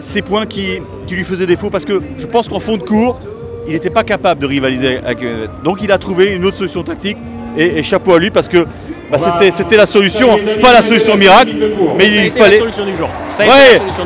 ces 0.00 0.22
points 0.22 0.46
qui, 0.46 0.78
qui 1.06 1.14
lui 1.14 1.22
faisaient 1.24 1.46
défaut 1.46 1.70
parce 1.70 1.84
que 1.84 2.00
je 2.18 2.26
pense 2.26 2.48
qu'en 2.48 2.58
fond 2.58 2.76
de 2.76 2.82
cours, 2.82 3.20
il 3.68 3.74
n'était 3.74 3.90
pas 3.90 4.02
capable 4.02 4.40
de 4.40 4.46
rivaliser 4.46 4.98
avec. 5.06 5.18
Donc 5.62 5.78
il 5.84 5.92
a 5.92 5.98
trouvé 5.98 6.32
une 6.34 6.44
autre 6.44 6.56
solution 6.56 6.82
tactique 6.82 7.16
et, 7.56 7.78
et 7.78 7.82
chapeau 7.84 8.14
à 8.14 8.18
lui 8.18 8.30
parce 8.32 8.48
que 8.48 8.66
bah, 9.12 9.18
c'était, 9.38 9.50
c'était 9.56 9.76
la 9.76 9.86
solution, 9.86 10.36
pas 10.60 10.72
la 10.72 10.82
solution 10.82 11.16
miracle, 11.16 11.54
mais 11.96 12.06
il 12.08 12.30
fallait, 12.32 12.62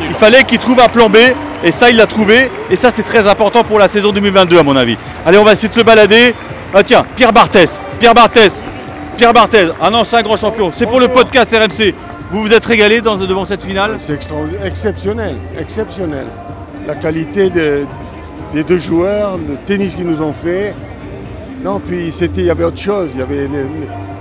il 0.09 0.15
fallait 0.15 0.43
qu'il 0.45 0.59
trouve 0.59 0.81
un 0.81 0.89
plan 0.89 1.09
B 1.09 1.17
et 1.65 1.73
ça 1.73 1.91
il 1.91 1.97
l'a 1.97 2.07
trouvé 2.07 2.51
et 2.71 2.77
ça 2.77 2.91
c'est 2.91 3.03
très 3.03 3.27
important 3.29 3.65
pour 3.65 3.79
la 3.79 3.89
saison 3.89 4.13
2022 4.13 4.59
à 4.59 4.63
mon 4.63 4.77
avis. 4.77 4.97
Allez 5.25 5.39
on 5.39 5.45
va 5.45 5.53
essayer 5.53 5.69
de 5.69 5.75
se 5.75 5.81
balader. 5.81 6.35
Ah 6.75 6.83
tiens, 6.83 7.05
Pierre 7.17 7.33
Barthès, 7.33 7.71
Pierre 7.99 8.13
Barthès, 8.15 8.61
Pierre 9.17 9.33
Barthez, 9.33 9.69
un 9.81 9.95
ancien 9.95 10.21
grand 10.23 10.37
champion. 10.37 10.71
C'est 10.75 10.87
pour 10.87 11.01
le 11.01 11.09
podcast 11.09 11.55
RMC. 11.55 11.95
Vous 12.31 12.43
vous 12.43 12.53
êtes 12.53 12.65
régalé 12.67 13.01
dans- 13.01 13.17
devant 13.17 13.45
cette 13.45 13.63
finale? 13.63 13.93
C'est 13.99 14.13
extraordinaire, 14.13 14.67
exceptionnel, 14.67 15.37
exceptionnel. 15.59 16.27
La 16.87 16.97
qualité 16.97 17.49
de- 17.51 17.87
des 18.53 18.65
deux 18.65 18.79
joueurs, 18.81 19.37
le 19.39 19.55
tennis 19.65 19.95
qu'ils 19.95 20.07
nous 20.09 20.21
ont 20.21 20.35
fait. 20.45 20.75
Non, 21.65 21.79
puis 21.81 22.11
c'était, 22.13 22.41
il 22.43 22.47
y 22.47 22.51
avait 22.51 22.65
autre 22.65 22.81
chose. 22.81 23.11
Il 23.15 23.21
y 23.21 23.23
avait 23.23 23.47
les- 23.49 23.67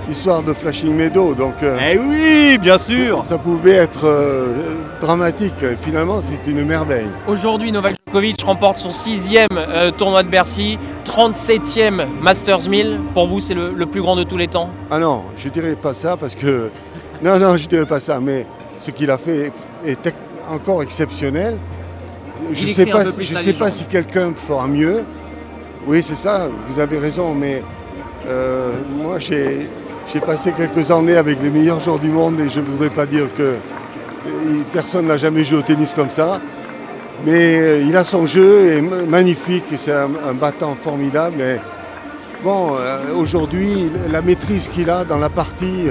l'histoire 0.08 0.42
de 0.42 0.52
Flashing 0.52 0.94
Meadow, 0.94 1.34
donc 1.34 1.54
euh, 1.62 1.78
Eh 1.92 1.98
oui, 1.98 2.58
bien 2.58 2.78
sûr 2.78 3.24
ça 3.24 3.38
pouvait 3.38 3.72
être 3.72 4.04
euh, 4.06 4.74
dramatique. 5.00 5.54
Finalement, 5.82 6.20
c'était 6.20 6.50
une 6.52 6.64
merveille. 6.64 7.06
Aujourd'hui, 7.26 7.72
Novak 7.72 7.96
Djokovic 8.06 8.42
remporte 8.42 8.78
son 8.78 8.90
sixième 8.90 9.48
euh, 9.52 9.90
tournoi 9.90 10.22
de 10.22 10.28
Bercy, 10.28 10.78
37e 11.06 12.04
Masters 12.20 12.68
1000. 12.68 12.98
Pour 13.14 13.26
vous, 13.26 13.40
c'est 13.40 13.54
le, 13.54 13.72
le 13.74 13.86
plus 13.86 14.00
grand 14.00 14.16
de 14.16 14.22
tous 14.22 14.36
les 14.36 14.48
temps? 14.48 14.70
Ah 14.90 14.98
non, 14.98 15.24
je 15.36 15.48
dirais 15.48 15.76
pas 15.76 15.94
ça 15.94 16.16
parce 16.16 16.34
que. 16.34 16.70
Non, 17.22 17.38
non, 17.38 17.56
je 17.56 17.66
dirais 17.66 17.86
pas 17.86 17.98
ça, 17.98 18.20
mais 18.20 18.46
ce 18.78 18.90
qu'il 18.90 19.10
a 19.10 19.16
fait 19.16 19.50
est 19.86 20.06
ex- 20.06 20.16
encore 20.50 20.82
exceptionnel. 20.82 21.56
Je 22.52 22.66
ne 22.66 22.70
sais, 22.72 22.84
pas, 22.84 23.04
je 23.18 23.34
sais 23.36 23.54
pas 23.54 23.70
si 23.70 23.84
quelqu'un 23.84 24.34
fera 24.46 24.66
mieux. 24.68 25.02
Oui, 25.86 26.02
c'est 26.02 26.14
ça, 26.18 26.48
vous 26.68 26.78
avez 26.78 26.98
raison, 26.98 27.32
mais 27.34 27.62
euh, 28.28 28.70
moi 29.02 29.18
j'ai 29.18 29.66
j'ai 30.12 30.20
passé 30.20 30.52
quelques 30.56 30.90
années 30.90 31.16
avec 31.16 31.42
les 31.42 31.50
meilleurs 31.50 31.80
joueurs 31.80 31.98
du 31.98 32.08
monde 32.08 32.40
et 32.40 32.48
je 32.48 32.60
ne 32.60 32.64
voudrais 32.64 32.90
pas 32.90 33.06
dire 33.06 33.26
que 33.36 33.54
personne 34.72 35.06
n'a 35.06 35.16
jamais 35.16 35.44
joué 35.44 35.58
au 35.58 35.62
tennis 35.62 35.94
comme 35.94 36.10
ça. 36.10 36.40
Mais 37.24 37.58
euh, 37.58 37.82
il 37.86 37.96
a 37.96 38.04
son 38.04 38.26
jeu 38.26 38.72
est 38.72 38.80
ma- 38.80 39.02
magnifique, 39.02 39.64
c'est 39.78 39.92
un, 39.92 40.10
un 40.28 40.34
battant 40.34 40.76
formidable. 40.82 41.40
Et 41.40 41.56
bon, 42.44 42.74
euh, 42.78 42.98
aujourd'hui, 43.16 43.90
la 44.10 44.20
maîtrise 44.20 44.68
qu'il 44.68 44.90
a 44.90 45.04
dans 45.04 45.18
la 45.18 45.30
partie, 45.30 45.88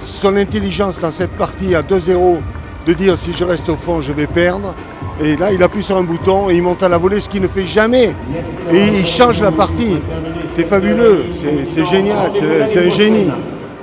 son 0.00 0.36
intelligence 0.36 1.00
dans 1.00 1.10
cette 1.12 1.30
partie 1.32 1.74
à 1.74 1.82
2-0, 1.82 2.36
de 2.86 2.92
dire 2.92 3.16
si 3.18 3.32
je 3.32 3.44
reste 3.44 3.68
au 3.68 3.76
fond, 3.76 4.00
je 4.00 4.12
vais 4.12 4.26
perdre. 4.26 4.74
Et 5.22 5.36
là, 5.36 5.52
il 5.52 5.62
appuie 5.62 5.82
sur 5.82 5.96
un 5.96 6.02
bouton 6.02 6.48
et 6.48 6.54
il 6.54 6.62
monte 6.62 6.82
à 6.82 6.88
la 6.88 6.96
volée, 6.98 7.20
ce 7.20 7.28
qu'il 7.28 7.42
ne 7.42 7.48
fait 7.48 7.66
jamais. 7.66 8.14
Et 8.72 8.86
il 8.98 9.06
change 9.06 9.40
la 9.42 9.52
partie. 9.52 9.96
C'est 10.56 10.64
fabuleux, 10.66 11.24
c'est- 11.66 11.84
génial, 11.84 12.30
c'est 12.68 12.86
un 12.86 12.90
génie. 12.90 13.28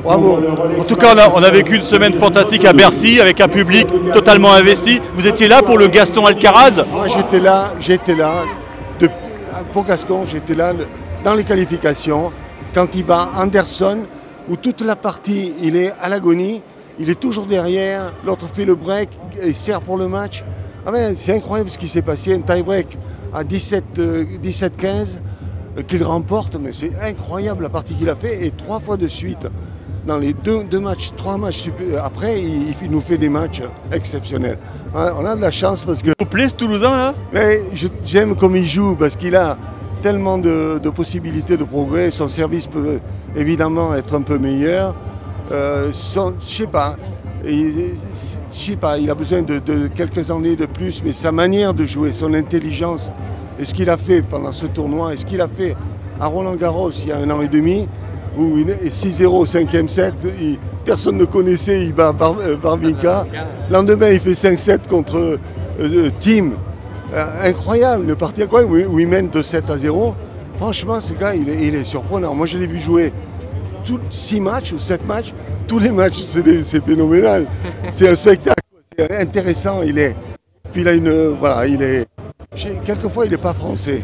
Bravo. 0.04 0.40
En 0.80 0.84
tout 0.84 0.96
cas, 0.96 1.14
on 1.16 1.18
a, 1.18 1.30
on 1.36 1.44
a 1.44 1.50
vécu 1.50 1.76
une 1.76 1.82
semaine 1.82 2.14
fantastique 2.14 2.66
à 2.66 2.74
Bercy 2.74 3.20
avec 3.20 3.40
un 3.42 3.48
public 3.48 3.88
totalement 4.14 4.54
investi. 4.54 5.00
Vous 5.16 5.28
étiez 5.28 5.48
là 5.48 5.62
pour 5.62 5.78
le 5.78 5.88
Gaston 5.88 6.26
Alcaraz? 6.26 6.84
Moi, 6.92 7.08
j'étais 7.08 7.40
là, 7.40 7.74
j'étais 7.80 8.16
là, 8.16 8.44
de- 9.00 9.10
pour 9.74 9.86
Gascon, 9.86 10.26
j'étais 10.26 10.54
là 10.56 10.74
dans 11.24 11.34
les 11.36 11.44
qualifications, 11.44 12.32
quand 12.74 12.88
il 12.96 13.04
bat 13.04 13.30
Anderson, 13.38 14.00
où 14.50 14.56
toute 14.56 14.82
la 14.82 14.96
partie, 14.96 15.54
il 15.62 15.76
est 15.76 15.92
à 16.02 16.08
l'agonie, 16.10 16.62
il 17.00 17.10
est 17.10 17.20
toujours 17.20 17.46
derrière, 17.46 18.14
l'autre 18.26 18.48
fait 18.52 18.66
le 18.66 18.76
break 18.76 19.10
et 19.42 19.54
sert 19.54 19.82
pour 19.82 19.98
le 19.98 20.08
match. 20.08 20.44
Ah 20.86 20.92
ben, 20.92 21.16
c'est 21.16 21.36
incroyable 21.36 21.70
ce 21.70 21.78
qui 21.78 21.88
s'est 21.88 22.02
passé, 22.02 22.34
un 22.34 22.40
tie-break 22.40 22.98
à 23.34 23.44
17, 23.44 23.84
euh, 24.00 24.24
17-15 24.42 25.20
euh, 25.78 25.82
qu'il 25.84 26.04
remporte, 26.04 26.58
mais 26.62 26.72
c'est 26.74 26.92
incroyable 27.02 27.64
la 27.64 27.70
partie 27.70 27.94
qu'il 27.94 28.10
a 28.10 28.16
fait, 28.16 28.46
et 28.46 28.52
trois 28.52 28.80
fois 28.80 28.96
de 28.98 29.08
suite, 29.08 29.46
dans 30.06 30.18
les 30.18 30.32
deux, 30.34 30.64
deux 30.64 30.80
matchs, 30.80 31.12
trois 31.18 31.38
matchs 31.38 31.68
supé- 31.68 31.98
après, 32.02 32.40
il, 32.42 32.74
il 32.82 32.90
nous 32.90 33.02
fait 33.02 33.18
des 33.18 33.28
matchs 33.28 33.62
exceptionnels. 33.92 34.58
Hein, 34.96 35.12
On 35.20 35.26
a 35.26 35.36
de 35.36 35.42
la 35.42 35.52
chance 35.52 35.84
parce 35.84 36.02
que 36.02 36.12
Vous 36.18 36.26
plaît 36.26 36.48
ce 36.48 36.56
Toulousain 36.56 36.96
là? 36.96 37.14
Mais 37.34 37.60
j'aime 38.04 38.34
comme 38.36 38.56
il 38.56 38.66
joue 38.66 38.96
parce 38.96 39.18
qu'il 39.18 39.36
a 39.36 39.58
tellement 40.02 40.38
de, 40.38 40.80
de 40.82 40.90
possibilités 40.90 41.58
de 41.58 41.66
progrès. 41.66 42.10
Son 42.12 42.30
service 42.30 42.68
peut 42.68 43.00
évidemment 43.36 43.94
être 43.96 44.16
un 44.16 44.22
peu 44.22 44.38
meilleur. 44.38 44.96
Euh, 45.52 45.92
je 45.92 46.46
sais 46.46 46.68
pas. 46.68 46.96
il- 47.46 47.94
Je 48.54 48.58
sais 48.72 48.76
pas. 48.76 48.98
Il 48.98 49.10
a 49.10 49.16
besoin 49.16 49.42
de, 49.42 49.60
quelques 49.96 50.30
années 50.32 50.56
de 50.56 50.66
plus, 50.66 51.02
mais 51.06 51.14
sa 51.14 51.32
manière 51.32 51.74
de 51.74 51.86
jouer, 51.86 52.12
son 52.12 52.34
intelligence 52.34 53.12
et 53.60 53.66
ce 53.66 53.74
qu'il 53.74 53.90
a 53.90 53.98
fait 53.98 54.22
pendant 54.22 54.52
ce 54.52 54.66
tournoi 54.66 55.14
et 55.14 55.18
ce 55.18 55.26
qu'il 55.26 55.42
a 55.42 55.48
fait 55.48 55.76
à 56.20 56.28
Roland 56.28 56.56
Garros 56.56 56.92
il 56.92 57.10
y 57.10 57.12
a 57.12 57.18
un 57.18 57.30
an 57.30 57.42
et 57.42 57.48
demi, 57.48 57.88
où 58.38 58.58
il 58.58 58.70
est 58.70 58.90
6-0 58.90 59.40
au 59.42 59.46
cinquième 59.46 59.88
set, 59.88 60.14
il- 60.42 60.58
personne 60.84 61.18
ne 61.18 61.26
connaissait, 61.26 61.86
il 61.86 61.94
bat 61.94 62.12
Bar- 62.12 62.38
euh. 62.42 62.56
Lendemain, 63.70 64.10
il 64.12 64.20
fait 64.20 64.34
5-7 64.34 64.88
contre 64.88 65.18
euh, 65.18 65.38
euh, 65.80 66.10
Tim. 66.20 66.52
Euh, 67.14 67.26
incroyable, 67.50 68.10
une 68.10 68.16
partie 68.16 68.42
incroyable 68.44 68.74
où, 68.90 68.96
où 68.96 69.00
il 69.00 69.08
mène 69.08 69.30
de 69.30 69.42
7 69.42 69.70
à 69.70 69.78
0. 69.78 70.14
Franchement, 70.58 71.00
ce 71.00 71.14
gars, 71.14 71.36
il 71.36 71.48
est 71.76 71.84
surprenant. 71.84 72.34
Moi, 72.34 72.48
je 72.48 72.58
l'ai 72.58 72.68
vu 72.68 72.80
jouer 72.80 73.14
6 74.12 74.42
matchs 74.42 74.72
ou 74.74 74.80
7 74.80 75.06
matchs. 75.06 75.34
Tous 75.68 75.80
les 75.80 75.92
matchs, 75.92 76.22
c'est 76.64 76.84
phénoménal. 76.84 77.46
C'est 77.92 78.10
un 78.10 78.16
spectacle. 78.16 78.62
C'est 78.98 79.22
intéressant. 79.22 79.82
Il 79.84 80.00
est. 80.00 80.16
Puis 80.72 80.82
il 80.82 80.88
a 80.88 80.94
une. 80.94 81.30
Voilà, 81.40 81.68
il 81.68 81.82
est. 81.82 82.06
Quelquefois, 82.86 83.26
il 83.26 83.32
n'est 83.32 83.38
pas 83.38 83.54
français. 83.54 84.04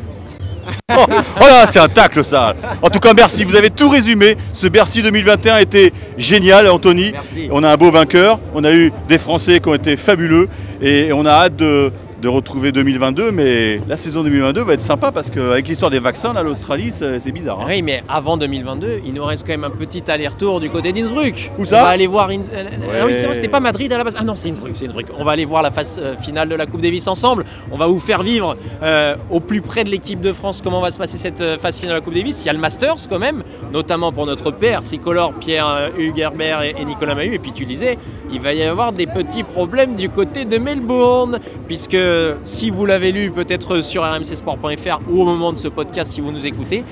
Oh 0.89 1.05
là, 1.39 1.67
c'est 1.69 1.79
un 1.79 1.87
tacle 1.87 2.23
ça 2.23 2.55
En 2.81 2.89
tout 2.89 2.99
cas, 2.99 3.13
merci, 3.13 3.43
vous 3.43 3.55
avez 3.55 3.69
tout 3.69 3.89
résumé. 3.89 4.37
Ce 4.53 4.67
Bercy 4.67 5.01
2021 5.01 5.57
était 5.57 5.91
génial, 6.17 6.69
Anthony. 6.69 7.11
Merci. 7.11 7.49
On 7.51 7.63
a 7.63 7.71
un 7.71 7.77
beau 7.77 7.91
vainqueur, 7.91 8.39
on 8.53 8.63
a 8.63 8.71
eu 8.71 8.91
des 9.07 9.17
Français 9.17 9.59
qui 9.59 9.69
ont 9.69 9.73
été 9.73 9.97
fabuleux 9.97 10.47
et 10.81 11.11
on 11.13 11.25
a 11.25 11.31
hâte 11.31 11.55
de, 11.55 11.91
de 12.23 12.27
retrouver 12.29 12.71
2022. 12.71 13.31
Mais 13.31 13.79
la 13.87 13.97
saison 13.97 14.23
2022 14.23 14.61
va 14.63 14.73
être 14.73 14.79
sympa 14.81 15.11
parce 15.11 15.29
qu'avec 15.29 15.67
l'histoire 15.67 15.91
des 15.91 15.99
vaccins, 15.99 16.33
là, 16.33 16.41
l'Australie, 16.41 16.91
c'est 16.97 17.31
bizarre. 17.31 17.59
hein. 17.61 17.65
Oui, 17.67 17.81
mais 17.81 18.01
avant 18.09 18.37
2022, 18.37 19.01
il 19.05 19.13
nous 19.13 19.23
reste 19.25 19.45
quand 19.45 19.51
même 19.53 19.65
un 19.65 19.69
petit 19.69 20.01
aller-retour 20.09 20.59
du 20.61 20.69
côté 20.69 20.93
d'Innsbruck. 20.93 21.51
Où 21.59 21.65
ça 21.65 21.81
On 21.81 21.83
va 21.83 21.89
aller 21.89 22.07
voir. 22.07 22.29
Inns- 22.29 22.49
euh, 22.51 22.63
ah 22.65 23.05
oui, 23.05 23.11
c'est 23.13 23.19
vrai, 23.19 23.27
Ouais. 23.27 23.33
c'était 23.35 23.47
pas 23.49 23.59
Madrid 23.59 23.91
à 23.91 23.97
la 23.97 24.03
base. 24.05 24.15
Ah 24.17 24.23
non, 24.23 24.35
c'est 24.35 24.49
Innsbruck, 24.49 24.71
c'est 24.75 24.85
Innsbruck. 24.85 25.07
On 25.19 25.23
va 25.25 25.31
aller 25.33 25.45
voir 25.45 25.61
la 25.61 25.71
phase 25.71 25.99
euh, 26.01 26.15
finale 26.17 26.47
de 26.47 26.55
la 26.55 26.65
Coupe 26.65 26.81
Davis 26.81 27.07
ensemble. 27.07 27.45
On 27.71 27.77
va 27.77 27.87
vous 27.87 27.99
faire 27.99 28.23
vivre 28.23 28.55
euh, 28.81 29.15
au 29.29 29.39
plus 29.41 29.61
près 29.61 29.83
de 29.83 29.89
l'équipe 29.89 30.21
de 30.21 30.31
France 30.31 30.61
comment 30.63 30.79
va 30.79 30.91
se 30.91 30.97
passer 30.97 31.17
cette 31.17 31.41
euh, 31.41 31.57
phase 31.57 31.77
finale 31.77 31.95
de 31.95 31.99
la 31.99 32.05
Coupe 32.05 32.13
Davis. 32.15 32.43
Il 32.43 32.47
y 32.47 32.49
a 32.49 32.53
le 32.53 32.59
Masters 32.59 32.95
quand 33.09 33.19
même, 33.19 33.43
notamment 33.73 34.11
pour 34.13 34.25
notre 34.25 34.51
père 34.51 34.81
tricolore 34.83 35.33
Pierre 35.33 35.67
euh, 35.67 35.89
Hugues 35.99 36.19
Herbert 36.19 36.61
et, 36.63 36.75
et 36.79 36.85
Nicolas 36.85 37.15
Mahut. 37.15 37.33
Et 37.33 37.39
puis 37.39 37.51
tu 37.51 37.65
disais, 37.65 37.97
il 38.31 38.39
va 38.39 38.53
y 38.53 38.63
avoir 38.63 38.93
des 38.93 39.07
petits 39.07 39.43
problèmes 39.43 39.95
du 39.95 40.09
côté 40.09 40.45
de 40.45 40.57
Melbourne, 40.57 41.39
puisque 41.67 41.97
si 42.43 42.69
vous 42.69 42.85
l'avez 42.85 43.11
lu 43.11 43.31
peut-être 43.31 43.81
sur 43.81 44.03
rmcsport.fr 44.03 44.99
ou 45.09 45.21
au 45.21 45.25
moment 45.25 45.51
de 45.53 45.57
ce 45.57 45.67
podcast 45.67 46.11
si 46.11 46.21
vous 46.21 46.31
nous 46.31 46.45
écoutez, 46.45 46.83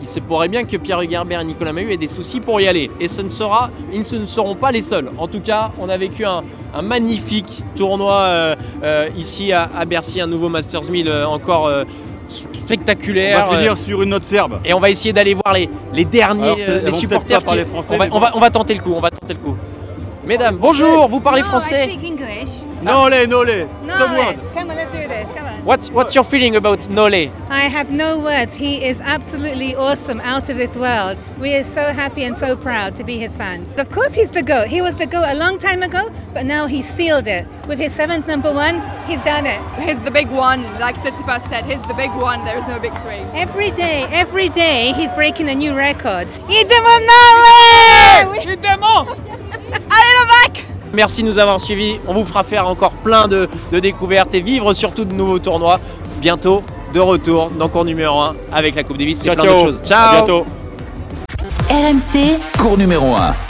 il 0.00 0.06
se 0.06 0.20
pourrait 0.20 0.48
bien 0.48 0.64
que 0.64 0.76
Pierre 0.76 1.00
Hugerbert 1.00 1.40
et 1.40 1.44
Nicolas 1.44 1.72
Mahut 1.72 1.92
aient 1.92 1.96
des 1.96 2.06
soucis 2.06 2.40
pour 2.40 2.60
y 2.60 2.68
aller. 2.68 2.88
Et 3.00 3.08
ce 3.08 3.20
ne 3.20 3.28
sera, 3.28 3.70
ils 3.92 3.98
ne 4.00 4.26
seront 4.26 4.54
pas 4.54 4.70
les 4.70 4.80
seuls. 4.82 5.10
En 5.18 5.26
tout 5.26 5.40
cas, 5.40 5.72
on 5.80 5.88
a 5.88 5.96
vécu 5.96 6.24
un, 6.24 6.44
un 6.72 6.82
magnifique 6.82 7.62
tournoi 7.76 8.14
euh, 8.14 8.56
euh, 8.84 9.08
ici 9.18 9.52
à, 9.52 9.68
à 9.76 9.84
Bercy, 9.84 10.20
un 10.20 10.26
nouveau 10.28 10.48
Masters 10.48 10.88
1000 10.88 11.08
euh, 11.08 11.26
encore 11.26 11.66
euh, 11.66 11.84
On 12.30 12.54
spectaculaire. 12.54 13.38
va 13.48 13.52
euh, 13.52 13.56
finir 13.58 13.76
sur 13.78 14.02
une 14.02 14.10
note 14.10 14.24
serbe. 14.24 14.60
et 14.64 14.72
on 14.72 14.78
va 14.80 14.88
essayer 14.90 15.12
d'aller 15.12 15.34
voir 15.34 15.52
les, 15.54 15.68
les 15.92 16.04
derniers, 16.04 16.44
Alors, 16.44 16.58
euh, 16.68 16.80
les 16.86 16.92
supporters. 16.92 17.40
pas 17.40 17.46
parler 17.46 17.64
qui- 17.64 17.70
français, 17.70 17.88
on, 17.94 17.98
va, 17.98 18.04
mais 18.06 18.10
on, 18.12 18.20
va, 18.20 18.32
on 18.36 18.40
va 18.40 18.50
tenter 18.50 18.74
le 18.74 18.80
coup, 18.80 18.92
on 18.96 19.00
va 19.00 19.10
tenter 19.10 19.34
le 19.34 19.40
coup. 19.40 19.56
Mesdames, 20.26 20.56
bonjour, 20.58 21.08
vous 21.08 21.20
parlez 21.20 21.40
No, 21.40 21.46
I 21.46 21.50
français 21.50 21.88
speak 21.90 22.20
English. 22.80 22.94
Nolé, 22.94 23.26
nolé. 23.26 23.68
No, 23.84 23.94
ah. 23.94 23.98
Someone. 23.98 24.54
come 24.54 24.70
on, 24.70 24.76
let's 24.76 24.92
do 24.92 25.08
this. 25.08 25.34
Come 25.34 25.46
on. 25.46 25.64
What's, 25.64 25.90
what's 25.90 26.14
your 26.14 26.24
feeling 26.24 26.56
about 26.56 26.88
Nole 26.88 27.30
I 27.50 27.68
have 27.68 27.90
no 27.90 28.18
words. 28.18 28.54
He 28.54 28.84
is 28.84 29.00
absolutely 29.00 29.74
awesome, 29.74 30.20
out 30.20 30.48
of 30.48 30.56
this 30.56 30.74
world. 30.76 31.18
We 31.38 31.54
are 31.54 31.64
so 31.64 31.92
happy 31.92 32.24
and 32.24 32.36
so 32.36 32.56
proud 32.56 32.96
to 32.96 33.04
be 33.04 33.18
his 33.18 33.34
fans. 33.36 33.76
Of 33.76 33.90
course, 33.90 34.14
he's 34.14 34.30
the 34.30 34.42
GOAT. 34.42 34.68
He 34.68 34.80
was 34.80 34.94
the 34.96 35.06
GOAT 35.06 35.26
a 35.28 35.34
long 35.34 35.58
time 35.58 35.82
ago, 35.82 36.10
but 36.32 36.46
now 36.46 36.66
he 36.66 36.82
sealed 36.82 37.26
it. 37.26 37.46
With 37.66 37.78
his 37.78 37.92
seventh 37.94 38.26
number 38.26 38.52
one, 38.52 38.80
he's 39.06 39.22
done 39.22 39.46
it. 39.46 39.60
He's 39.80 39.98
the 40.04 40.10
big 40.10 40.28
one, 40.30 40.62
like 40.80 40.96
Tsitsipas 40.96 41.48
said. 41.48 41.64
He's 41.66 41.82
the 41.82 41.94
big 41.94 42.10
one. 42.12 42.44
There 42.44 42.56
is 42.56 42.66
no 42.66 42.78
big 42.78 42.94
three. 43.02 43.22
Every 43.34 43.70
day, 43.72 44.04
every 44.10 44.48
day, 44.48 44.92
he's 44.94 45.12
breaking 45.12 45.48
a 45.48 45.54
new 45.54 45.74
record. 45.74 46.28
Il 46.48 46.64
demande 46.64 47.08
Évidemment 48.42 49.06
Allez 49.90 50.07
Novak 50.07 50.07
Merci 50.92 51.22
de 51.22 51.28
nous 51.28 51.38
avoir 51.38 51.60
suivis. 51.60 51.96
On 52.06 52.14
vous 52.14 52.24
fera 52.24 52.44
faire 52.44 52.66
encore 52.66 52.92
plein 52.92 53.28
de, 53.28 53.48
de 53.72 53.78
découvertes 53.80 54.34
et 54.34 54.40
vivre 54.40 54.72
surtout 54.74 55.04
de 55.04 55.12
nouveaux 55.14 55.38
tournois. 55.38 55.80
Bientôt, 56.20 56.62
de 56.92 57.00
retour 57.00 57.50
dans 57.50 57.68
cours 57.68 57.84
numéro 57.84 58.18
1 58.20 58.34
avec 58.52 58.74
la 58.74 58.84
Coupe 58.84 58.98
Davis. 58.98 59.18
C'est 59.18 59.26
Ciao, 59.26 59.34
plein 59.36 59.44
ciao. 59.44 59.54
de 59.54 59.66
choses. 59.72 59.80
À 59.82 59.86
Ciao 59.86 60.14
bientôt. 60.26 60.46
RMC, 61.70 62.38
Cours 62.58 62.78
numéro 62.78 63.14
1. 63.14 63.47